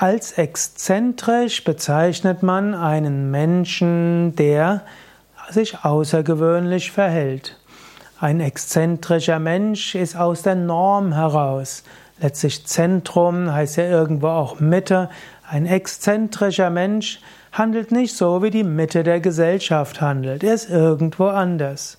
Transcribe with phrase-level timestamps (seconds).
[0.00, 4.82] Als exzentrisch bezeichnet man einen Menschen, der
[5.50, 7.58] sich außergewöhnlich verhält.
[8.20, 11.82] Ein exzentrischer Mensch ist aus der Norm heraus.
[12.20, 15.10] Letztlich Zentrum heißt ja irgendwo auch Mitte.
[15.50, 17.18] Ein exzentrischer Mensch
[17.50, 20.44] handelt nicht so, wie die Mitte der Gesellschaft handelt.
[20.44, 21.98] Er ist irgendwo anders.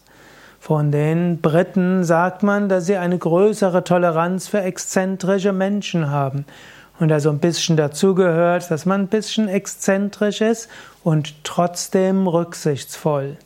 [0.61, 6.45] Von den Briten sagt man, dass sie eine größere Toleranz für exzentrische Menschen haben
[6.99, 10.69] und da so ein bisschen dazugehört, dass man ein bisschen exzentrisch ist
[11.03, 13.37] und trotzdem rücksichtsvoll.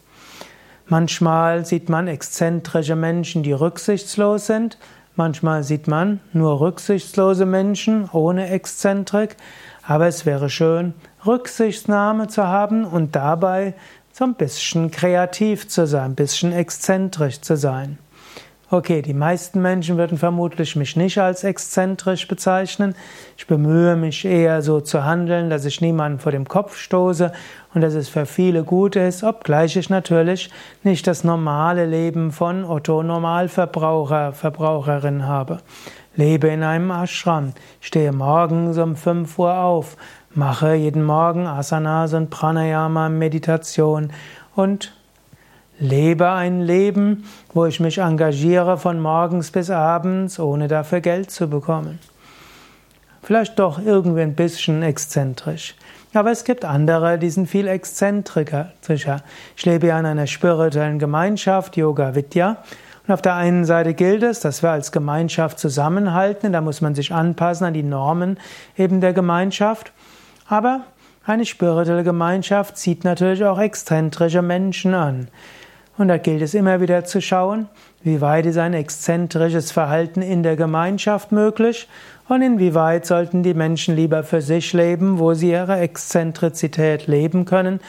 [0.88, 4.78] Manchmal sieht man exzentrische Menschen, die rücksichtslos sind,
[5.16, 9.38] manchmal sieht man nur rücksichtslose Menschen ohne Exzentrik,
[9.86, 10.94] aber es wäre schön,
[11.26, 13.76] Rücksichtnahme zu haben und dabei
[14.12, 17.98] so ein bisschen kreativ zu sein, ein bisschen exzentrisch zu sein.
[18.74, 22.96] Okay, die meisten Menschen würden vermutlich mich nicht als exzentrisch bezeichnen.
[23.38, 27.32] Ich bemühe mich eher so zu handeln, dass ich niemanden vor dem Kopf stoße
[27.76, 30.50] und dass es für viele gut ist, obgleich ich natürlich
[30.82, 35.60] nicht das normale Leben von Otto Normalverbraucher, Verbraucherin habe.
[36.16, 39.98] Lebe in einem Ashram, stehe morgens um 5 Uhr auf,
[40.34, 44.12] mache jeden Morgen Asanas und Pranayama, Meditation
[44.56, 44.94] und
[45.80, 51.50] Lebe ein Leben, wo ich mich engagiere von morgens bis abends, ohne dafür Geld zu
[51.50, 52.00] bekommen.
[53.24, 55.76] Vielleicht doch irgendwie ein bisschen exzentrisch.
[56.14, 58.72] Aber es gibt andere, die sind viel exzentrischer.
[59.56, 62.58] Ich lebe ja in einer spirituellen Gemeinschaft, Yoga Vidya.
[63.08, 66.96] Und auf der einen Seite gilt es, dass wir als Gemeinschaft zusammenhalten, da muss man
[66.96, 68.38] sich anpassen an die Normen
[68.78, 69.92] eben der Gemeinschaft.
[70.48, 70.82] Aber
[71.26, 75.30] eine spirituelle Gemeinschaft zieht natürlich auch exzentrische Menschen an.
[75.98, 77.68] Und da gilt es immer wieder zu schauen,
[78.02, 81.88] wie weit ist ein exzentrisches Verhalten in der Gemeinschaft möglich
[82.28, 87.80] und inwieweit sollten die Menschen lieber für sich leben, wo sie ihre Exzentrizität leben können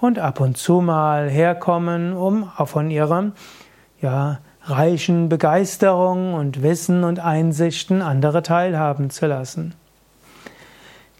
[0.00, 3.32] und ab und zu mal herkommen, um auch von ihrem
[4.00, 9.74] ja, reichen Begeisterung und Wissen und Einsichten andere teilhaben zu lassen.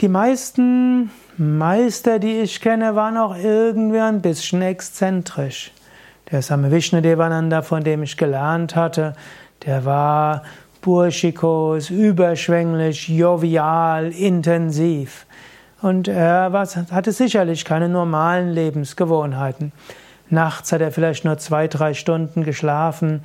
[0.01, 5.73] Die meisten Meister, die ich kenne, waren auch irgendwie ein bisschen exzentrisch.
[6.33, 7.01] Der Same Vishnu
[7.63, 9.15] von dem ich gelernt hatte,
[9.67, 10.43] der war
[10.81, 15.27] burschikos, überschwänglich, jovial, intensiv.
[15.83, 16.53] Und er
[16.91, 19.73] hatte sicherlich keine normalen Lebensgewohnheiten.
[20.29, 23.23] Nachts hat er vielleicht nur zwei, drei Stunden geschlafen.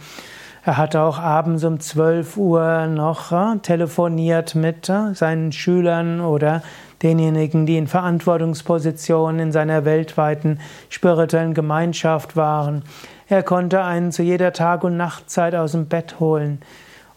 [0.64, 6.64] Er hat auch abends um 12 Uhr noch äh, telefoniert mit äh, seinen Schülern oder
[7.06, 12.84] denjenigen, die in Verantwortungspositionen in seiner weltweiten spirituellen Gemeinschaft waren.
[13.30, 16.60] Er konnte einen zu jeder Tag- und Nachtzeit aus dem Bett holen.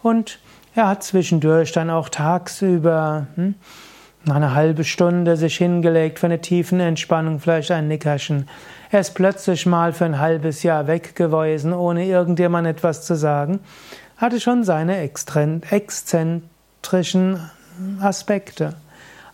[0.02, 0.38] Und
[0.74, 3.54] er hat zwischendurch dann auch tagsüber hm,
[4.28, 8.48] eine halbe Stunde sich hingelegt für eine tiefen Entspannung, vielleicht ein Nickerchen.
[8.90, 13.60] Er ist plötzlich mal für ein halbes Jahr weg gewesen, ohne irgendjemand etwas zu sagen.
[14.18, 16.42] Hatte schon seine exzentrischen
[18.00, 18.74] Aspekte.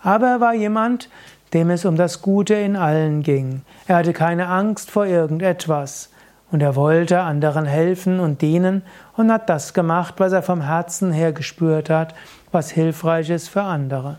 [0.04, 1.08] Aber er war jemand,
[1.54, 3.62] dem es um das Gute in allen ging.
[3.88, 6.10] Er hatte keine Angst vor irgendetwas.
[6.52, 8.82] Und er wollte anderen helfen und dienen
[9.16, 12.14] und hat das gemacht, was er vom Herzen her gespürt hat,
[12.52, 14.18] was hilfreich ist für andere.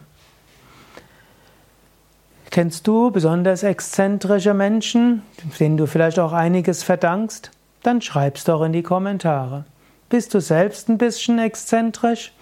[2.50, 5.22] Kennst du besonders exzentrische Menschen,
[5.59, 7.52] denen du vielleicht auch einiges verdankst?
[7.84, 9.66] Dann schreib's doch in die Kommentare.
[10.09, 12.34] Bist du selbst ein bisschen exzentrisch?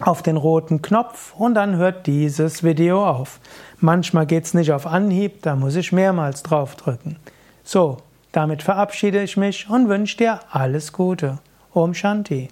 [0.00, 3.38] auf den roten Knopf und dann hört dieses Video auf.
[3.78, 7.16] Manchmal geht es nicht auf Anhieb, da muss ich mehrmals drauf drücken.
[7.62, 7.98] So,
[8.32, 11.38] damit verabschiede ich mich und wünsche dir alles Gute.
[11.72, 12.48] Om Shanti.